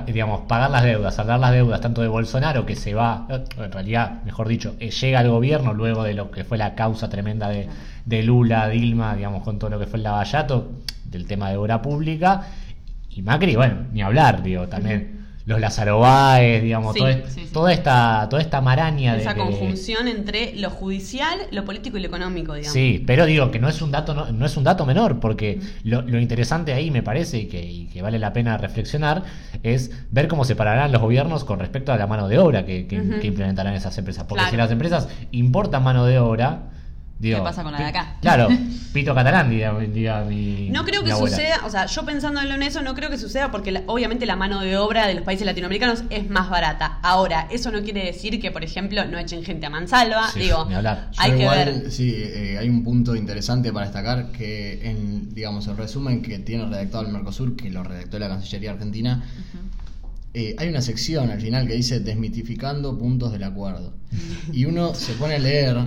[0.08, 3.72] digamos, pagar las deudas, saldar las deudas tanto de Bolsonaro, que se va, eh, en
[3.72, 7.50] realidad, mejor dicho, eh, llega al gobierno luego de lo que fue la causa tremenda
[7.50, 7.68] de,
[8.06, 10.72] de Lula, Dilma, digamos, con todo lo que fue el lavallato,
[11.06, 12.44] del tema de obra pública,
[13.10, 15.17] y Macri, bueno, ni hablar, digo, también
[15.48, 17.50] los Lázaro Báez, digamos, Sí, todo est- sí, sí.
[17.54, 22.02] toda esta toda esta maraña de Esa de- conjunción entre lo judicial, lo político y
[22.02, 22.74] lo económico, digamos.
[22.74, 25.60] Sí, pero digo que no es un dato no, no es un dato menor porque
[25.84, 29.24] lo, lo interesante ahí me parece y que, y que vale la pena reflexionar
[29.64, 32.86] es ver cómo se pararán los gobiernos con respecto a la mano de obra que,
[32.86, 34.26] que- que implementarán esas empresas.
[34.26, 34.52] Porque Claro.
[34.52, 36.64] si las empresas importan mano de obra,
[37.20, 38.16] digo, ¿Qué pasa con la de acá?
[38.22, 38.48] Claro,
[38.94, 40.70] pito catalán, diga, diga mi.
[40.70, 41.36] No creo mi que abuela.
[41.36, 44.36] suceda, o sea, yo pensándolo en eso, no creo que suceda porque la- obviamente la
[44.36, 47.00] mano de obra de los países latinoamericanos es más barata.
[47.02, 50.30] Ahora, eso no quiere decir que, por ejemplo, no echen gente a mansalva.
[50.32, 51.10] Sí, Digo, ni hablar.
[51.12, 51.92] Yo hay que igual, ver.
[51.92, 56.66] Sí, eh, hay un punto interesante para destacar que en, digamos, el resumen que tiene
[56.66, 59.24] redactado el Mercosur, que lo redactó la Cancillería Argentina,
[60.34, 63.94] eh, hay una sección al final que dice desmitificando puntos del acuerdo.
[64.54, 65.78] Y uno se pone a leer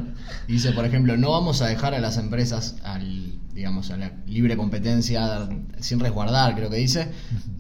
[0.49, 4.13] y dice, por ejemplo, no vamos a dejar a las empresas al, digamos, a la
[4.27, 5.49] libre competencia
[5.79, 7.09] sin resguardar, creo que dice,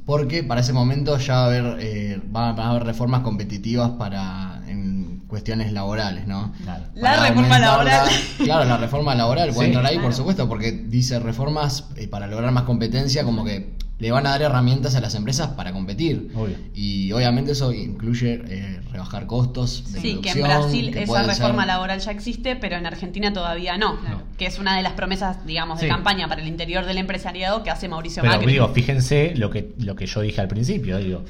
[0.04, 3.90] porque para ese momento ya va a haber, eh, va, va a haber reformas competitivas
[3.92, 6.52] para en cuestiones laborales, ¿no?
[6.64, 6.84] Claro.
[6.94, 8.08] La reforma la- laboral.
[8.38, 10.08] claro, la reforma laboral puede Sí, entrar ahí, claro.
[10.08, 14.30] por supuesto, porque dice reformas eh, para lograr más competencia, como que le van a
[14.30, 16.30] dar herramientas a las empresas para competir.
[16.34, 16.56] Obvio.
[16.74, 21.22] Y obviamente eso incluye eh, rebajar costos de Sí, que en producción, Brasil que esa
[21.22, 23.94] reforma ser- laboral ya existe, pero en Argentina todavía no.
[23.94, 24.22] No.
[24.38, 25.92] Que es una de las promesas, digamos, de Sí.
[25.92, 28.52] campaña para el interior del empresariado que hace Mauricio Pero Macri.
[28.52, 31.24] digo, fíjense lo que, lo que yo dije al principio, digo.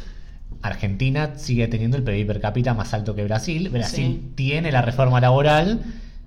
[0.63, 3.69] Argentina sigue teniendo el PIB per cápita más alto que Brasil.
[3.71, 4.33] Brasil Sí.
[4.35, 5.81] tiene la reforma laboral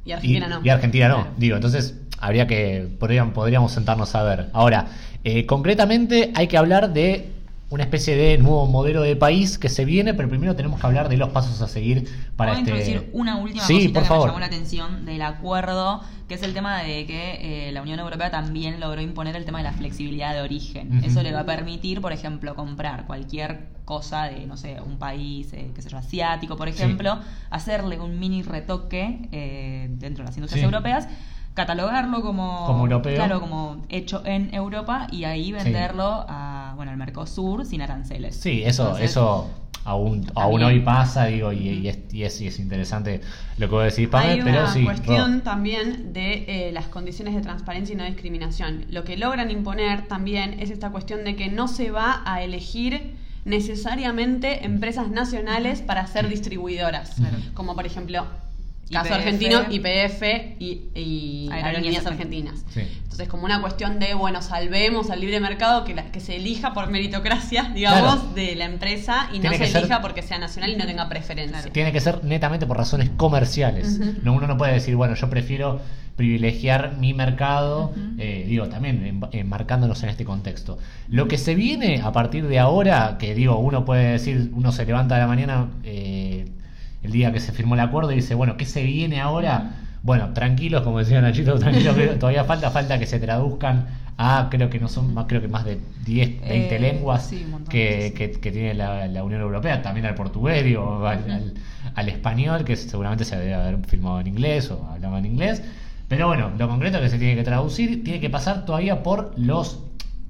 [0.06, 0.60] Y Argentina no.
[0.64, 1.16] Y Argentina no.
[1.22, 1.32] Claro.
[1.38, 4.50] Digo, entonces habría que podrían- podríamos sentarnos a ver.
[4.54, 4.88] Ahora,
[5.24, 7.30] eh, concretamente hay que hablar de
[7.70, 11.10] una especie de nuevo modelo de país que se viene, pero primero tenemos que hablar
[11.10, 12.82] de los pasos a seguir para ¿Puedo este.
[12.82, 14.26] introducir una última sí, cosita por que favor.
[14.26, 18.00] me llamó la atención del acuerdo, que es el tema de que eh, la Unión
[18.00, 21.04] Europea también logró imponer el tema de la flexibilidad de origen.
[21.04, 25.52] Eso le va a permitir, por ejemplo, comprar cualquier cosa de, no sé, un país,
[25.54, 26.76] eh, qué sé yo, asiático, por Sí.
[26.76, 27.18] ejemplo,
[27.50, 30.66] hacerle un mini retoque eh, dentro de las industrias Sí.
[30.66, 31.08] europeas,
[31.54, 33.16] catalogarlo como, Como europeo.
[33.16, 38.36] claro, como hecho en Europa y ahí venderlo a, bueno, al Mercosur sin aranceles.
[38.36, 39.50] Sí, eso, Entonces, eso
[39.86, 43.22] aún, aún hoy pasa, digo, y, y es, y, es, y es interesante
[43.58, 44.84] lo que vos decís, Pame, Hay pero una sí.
[44.84, 45.44] cuestión Ro.
[45.44, 48.86] también de eh, las condiciones de transparencia y no discriminación.
[48.90, 53.16] Lo que logran imponer también es esta cuestión de que no se va a elegir
[53.46, 57.16] necesariamente empresas nacionales para ser distribuidoras.
[57.16, 57.38] Claro.
[57.54, 58.26] Como por ejemplo,
[58.92, 59.16] caso YPF.
[59.16, 60.24] argentino, IPF
[60.60, 62.66] y, y Aerolíneas Aerolíneas Argentinas.
[62.70, 62.82] Sí.
[63.04, 66.74] Entonces, como una cuestión de, bueno, salvemos al libre mercado, que, la- que se elija
[66.74, 68.34] por meritocracia, digamos, Claro.
[68.34, 71.08] de la empresa y Tiene no se ser- elija porque sea nacional y no tenga
[71.10, 71.62] preferencia.
[71.72, 74.00] Tiene que ser netamente por razones comerciales.
[74.24, 75.80] No, uno no puede decir, bueno, yo prefiero
[76.16, 80.78] privilegiar mi mercado, eh, digo, también en- enmarcándonos en este contexto.
[81.08, 84.86] Lo que se viene a partir de ahora, que digo, uno puede decir, uno se
[84.86, 86.46] levanta a la mañana eh,
[87.04, 89.72] el día que se firmó el acuerdo y dice, bueno, ¿qué se viene ahora?
[90.02, 93.88] Bueno, tranquilos, como decía Nachito, tranquilos, que todavía falta, falta que se traduzcan
[94.18, 97.46] a, creo que no son más, creo que más de 10, 20 Eh, lenguas sí,
[97.70, 101.54] que, que, que tiene la, la Unión Europea, también al portugués, digo, al, al-
[101.96, 105.62] al español, que seguramente se debe haber firmado en inglés o hablaba en inglés.
[106.08, 109.80] Pero bueno, lo concreto que se tiene que traducir tiene que pasar todavía por los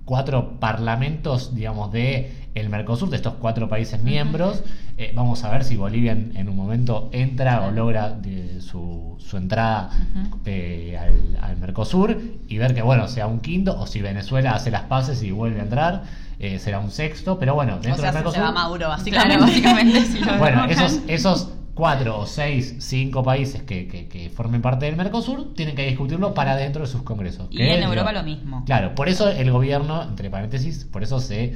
[0.05, 4.63] cuatro parlamentos, digamos, de el Mercosur, de estos cuatro países miembros.
[4.97, 9.15] Eh, vamos a ver si Bolivia en, en un momento entra o logra de su,
[9.19, 9.89] su entrada
[10.45, 14.71] eh, al, al Mercosur y ver que, bueno, sea un quinto, o si Venezuela hace
[14.71, 16.03] las paces y vuelve a entrar,
[16.39, 18.43] eh, será un sexto, pero bueno, O dentro sea, del se Mercosur.
[18.43, 19.37] va Maduro, Claro, básicamente.
[19.39, 24.61] básicamente sí lo Bueno, esos, esos cuatro o seis, cinco países que, que- que formen
[24.61, 27.47] parte del Mercosur tienen que discutirlo para dentro de sus congresos.
[27.49, 28.63] Y en digo, Europa lo mismo.
[28.65, 31.55] Claro, por eso el gobierno, entre paréntesis, por eso se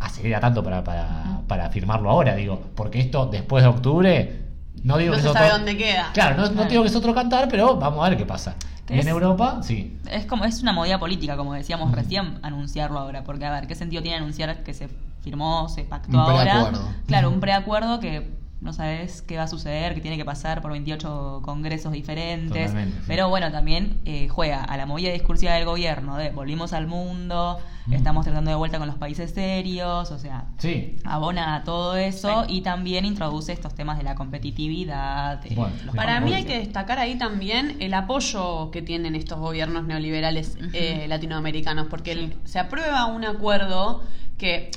[0.00, 4.40] acelera tanto para, para, para firmarlo ahora, digo, porque esto después de octubre,
[4.82, 6.10] no digo No que se es sabe otro- dónde queda.
[6.12, 6.68] Claro, no, no Claro.
[6.70, 8.54] digo que es otro cantar, pero vamos a ver qué pasa.
[8.88, 9.96] Y en Europa, sí.
[10.10, 13.76] Es como es una movida política, como decíamos recién, anunciarlo ahora, porque a ver, ¿qué
[13.76, 14.88] sentido tiene anunciar que se
[15.22, 16.42] firmó, se pactó Un ahora?
[16.42, 16.88] preacuerdo.
[17.06, 20.72] Claro, un preacuerdo que no sabes qué va a suceder, que tiene que pasar por
[20.72, 22.72] 28 congresos diferentes.
[22.72, 22.76] Sí.
[23.06, 27.58] Pero bueno, también eh, juega a la movida discursiva del gobierno de volvimos al mundo.
[27.92, 30.96] Estamos tratando de vuelta con los países serios, o sea, Sí.
[31.04, 35.44] abona a todo eso y también introduce estos temas de la competitividad.
[35.46, 39.84] eh, Bueno, Para mí hay que destacar ahí también el apoyo que tienen estos gobiernos
[39.84, 44.02] neoliberales eh, latinoamericanos, porque el- se aprueba un acuerdo
[44.38, 44.70] que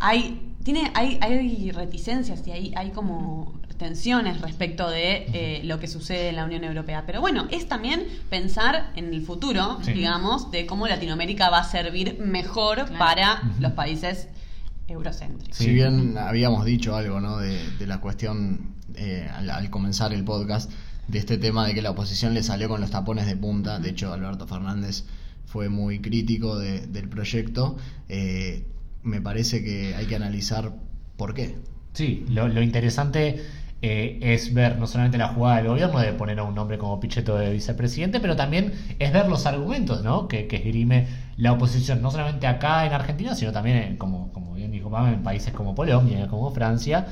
[0.00, 5.88] hay tiene hay, hay reticencias y hay, hay como tensiones respecto de eh, lo que
[5.88, 7.02] sucede en la Unión Europea.
[7.06, 9.92] Pero bueno, es también pensar en el futuro, Sí.
[9.92, 12.98] digamos, de cómo Latinoamérica va a servir mejor Claro.
[12.98, 14.28] para los países
[14.88, 15.54] eurocéntrico.
[15.56, 15.64] Sí.
[15.64, 17.38] Si bien habíamos dicho algo, ¿no?
[17.38, 20.70] De, de la cuestión eh, al, al comenzar el podcast,
[21.08, 23.78] de este tema de que la oposición le salió con los tapones de punta.
[23.80, 25.04] De hecho, Alberto Fernández
[25.46, 27.76] fue muy crítico de- del proyecto.
[28.08, 28.64] Eh,
[29.02, 30.72] me parece que hay que analizar
[31.16, 31.56] por qué.
[31.94, 33.42] Sí, lo, lo interesante
[33.82, 37.00] eh, es ver no solamente la jugada del gobierno de poner a un hombre como
[37.00, 40.28] Pichetto de vicepresidente, pero también es ver los argumentos ¿no?
[40.28, 44.54] que, que esgrime la oposición, no solamente acá en Argentina, sino también, en- como, como
[44.54, 47.06] bien dijo Pam, en países como Polonia, como Francia,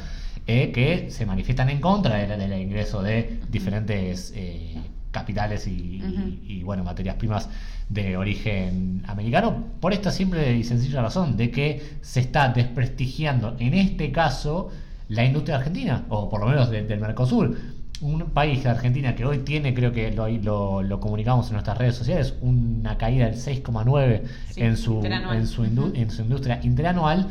[0.47, 4.77] eh, que se manifiestan en contra del, del ingreso de diferentes eh,
[5.11, 6.01] capitales y,
[6.47, 7.49] y, bueno, materias primas
[7.89, 13.75] de origen americano, por esta simple y sencilla razón de que se está desprestigiando en
[13.75, 14.71] este caso
[15.11, 17.57] la industria argentina, o por lo menos de- del Mercosur.
[18.01, 21.97] Un país, Argentina, que hoy tiene, creo que lo, lo, lo comunicamos en nuestras redes
[21.97, 25.03] sociales, una caída del 6,9 Sí, en, su,
[25.35, 27.27] en, su en su industria interanual.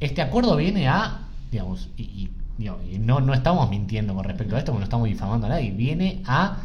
[0.00, 1.18] Este acuerdo viene a,
[1.52, 5.46] digamos, y, y no, no estamos mintiendo con respecto a esto, porque no estamos difamando
[5.46, 6.56] a nadie, viene a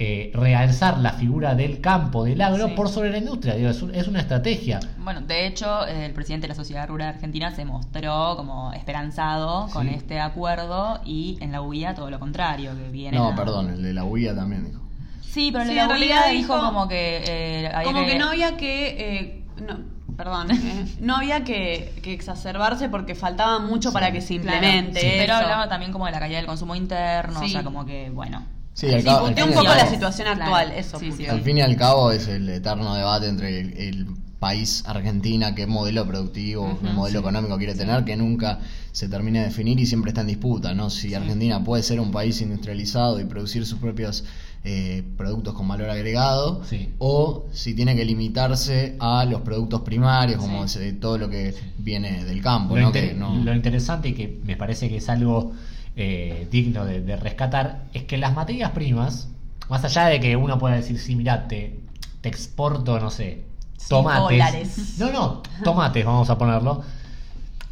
[0.00, 2.74] eh, realzar la figura del campo, del agro, Sí.
[2.76, 3.54] por sobre la industria.
[3.54, 4.78] Digo, es, un- es una estrategia.
[4.98, 9.66] Bueno, de hecho, eh, el presidente de la Sociedad Rural Argentina se mostró como esperanzado
[9.72, 13.70] con este acuerdo y en la UIA todo lo contrario, que viene No, a- perdón,
[13.70, 14.80] el de la UIA también dijo.
[15.20, 17.22] Sí, pero el Sí, de la en UIA realidad dijo, dijo como que
[17.64, 18.86] eh, había Como que no había que.
[19.18, 19.80] eh, no,
[20.16, 25.00] perdón, eh, no había que, que exacerbarse porque faltaba mucho para que se Claro, implemente.
[25.00, 28.10] sí, pero hablaba también como de la caída del consumo interno, o sea, como que,
[28.10, 28.42] bueno.
[28.80, 30.42] Sí, fin un y poco al la cabo- situación Claro.
[30.42, 30.98] actual, eso.
[31.00, 31.26] Sí.
[31.26, 34.06] Al fin y al cabo es el eterno debate entre el, el
[34.38, 37.24] país Argentina, qué modelo productivo, qué modelo sí.
[37.24, 38.60] económico quiere tener, que nunca
[38.92, 40.90] se termina de definir y siempre está en disputa, ¿no?
[40.90, 44.24] Si Argentina puede ser un país industrializado y producir sus propios
[44.64, 46.90] eh, productos con valor agregado, Sí.
[46.98, 50.78] o si tiene que limitarse a los productos primarios, como Sí.
[50.78, 52.86] ese- todo lo que viene del campo, Lo, ¿no?
[52.88, 55.52] inter- Que no- lo interesante y que me parece que es algo
[56.00, 59.28] eh, digno de, de rescatar es que las materias primas,
[59.68, 61.80] más allá de que uno pueda decir, sí, mira, te,
[62.20, 63.42] te exporto, no sé,
[63.88, 64.38] tomates.
[64.38, 64.94] dólares.
[64.98, 66.82] No, no, tomates, vamos a ponerlo.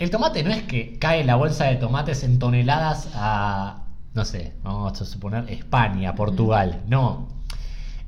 [0.01, 4.55] El tomate no es que cae la bolsa de tomates en toneladas a, no sé,
[4.65, 6.83] vamos a suponer España, Portugal.
[6.89, 7.29] No.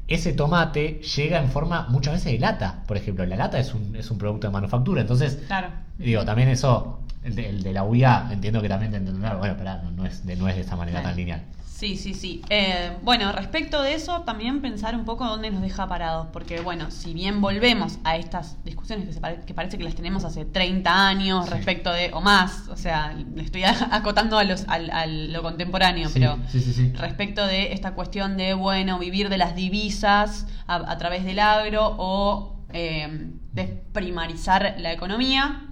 [0.08, 3.24] Ese tomate llega en forma muchas veces de lata, por ejemplo.
[3.24, 5.68] La lata es un, es un producto de manufactura, entonces Claro.
[5.96, 9.36] Digo, también eso, el de, el de la UIA, entiendo que también te entenderá.
[9.36, 11.10] Bueno, pero no, no es de, no es de esta manera Claro.
[11.14, 11.42] tan lineal.
[11.66, 12.42] Sí, sí, sí.
[12.50, 16.90] Eh, bueno, respecto de eso, también pensar un poco dónde nos deja parados, porque bueno,
[16.90, 20.44] si bien volvemos a estas discusiones que, se pare- que parece que las tenemos hace
[20.44, 21.52] 30 años Sí.
[21.54, 23.62] respecto de, o más, o sea, le estoy
[23.92, 26.92] acotando a, los, a lo contemporáneo, Sí, pero sí, sí, sí.
[26.94, 31.94] respecto de esta cuestión de, bueno, vivir de las divisas a, a través del agro
[31.96, 35.62] o eh, desprimarizar la economía,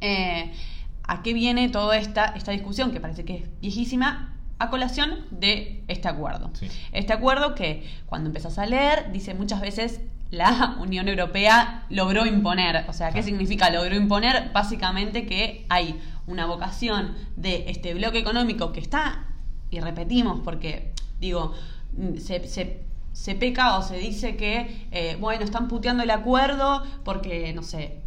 [0.00, 0.52] eh,
[1.12, 4.34] ¿A qué viene toda esta, esta discusión que parece que es viejísima?
[4.58, 6.50] A colación de este acuerdo.
[6.54, 6.68] Sí.
[6.92, 12.86] Este acuerdo que cuando empezás a leer dice muchas veces la Unión Europea logró imponer.
[12.88, 14.50] O sea, ¿qué significa logró imponer?
[14.54, 19.26] Básicamente que hay una vocación de este bloque económico que está,
[19.70, 21.52] y repetimos porque, digo,
[22.18, 22.80] se, se-
[23.12, 27.98] se peca o se dice que, eh, bueno, están puteando el acuerdo porque, no sé,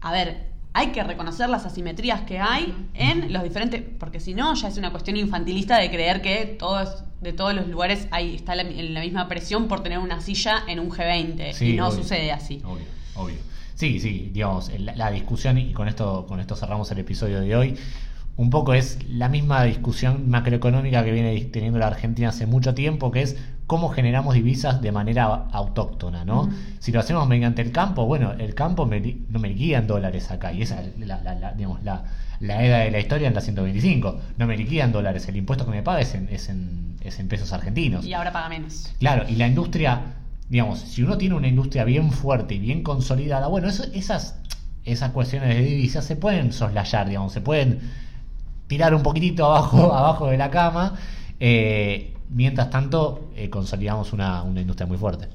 [0.00, 4.54] a ver, hay que reconocer las asimetrías que hay en los diferentes, porque si no
[4.54, 8.54] ya es una cuestión infantilista de creer que todos de todos los lugares hay está
[8.54, 12.02] la, la misma presión por tener una silla en un G20 Sí, y no obvio.
[12.02, 12.60] sucede así.
[12.64, 12.84] Obvio,
[13.14, 13.36] obvio.
[13.76, 17.56] Sí, sí, digamos, la, la discusión, y con esto, con esto cerramos el episodio de
[17.56, 17.76] hoy,
[18.36, 23.10] un poco es la misma discusión macroeconómica que viene teniendo la Argentina hace mucho tiempo,
[23.10, 26.50] que es cómo generamos divisas de manera autóctona, ¿no?
[26.80, 29.00] Si lo hacemos mediante el campo, bueno, el campo me
[29.30, 32.04] no me liquidan dólares acá, y esa es la, la- la- digamos, la,
[32.40, 35.70] la edad de la historia en la 125, no me liquidan dólares, el impuesto que
[35.70, 38.04] me paga es en, es en, es en pesos argentinos.
[38.04, 38.92] Y ahora paga menos.
[38.98, 40.14] Claro, y la industria,
[40.50, 44.38] digamos, si uno tiene una industria bien fuerte y bien consolidada, bueno, eso- esas,
[44.84, 47.80] esas cuestiones de divisas se pueden soslayar, digamos, se pueden
[48.66, 50.96] tirar un poquitito abajo, abajo de la cama,
[51.40, 55.28] eh, mientras tanto eh, consolidamos una, una industria muy fuerte.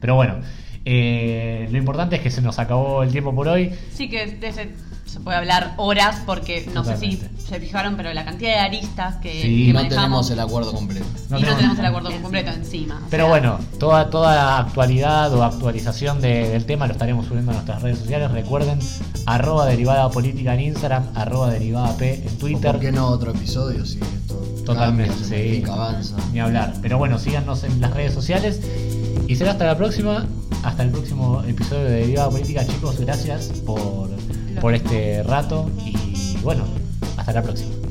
[0.00, 0.36] Pero bueno,
[0.84, 3.72] eh, lo importante es que se nos acabó el tiempo por hoy.
[3.90, 4.70] Sí que de ese
[5.08, 9.16] se puede hablar horas porque no sé si se fijaron, pero la cantidad de aristas
[9.16, 9.88] que, Sí, que no manejamos
[10.26, 11.06] tenemos el acuerdo completo.
[11.30, 13.00] No y no tenemos- el acuerdo completo encima.
[13.10, 17.54] Pero sea, bueno, toda, toda actualidad o actualización de- del tema lo estaremos subiendo a
[17.54, 18.30] nuestras redes sociales.
[18.30, 18.78] Recuerden,
[19.26, 22.72] arroba derivada política en Instagram, arroba derivada P en ¿O Twitter.
[22.72, 23.86] ¿Por qué no otro episodio?
[23.86, 24.34] Si esto
[24.66, 25.64] Totalmente, cambia, se sí.
[25.70, 26.16] avanza.
[26.32, 26.74] Ni hablar.
[26.82, 28.60] Pero bueno, síganos en las redes sociales.
[29.26, 30.26] Y será hasta la próxima.
[30.64, 32.98] Hasta el próximo episodio de Derivada Política, chicos.
[32.98, 34.10] Gracias por,
[34.60, 36.64] por este rato y bueno,
[37.16, 37.87] hasta la próxima.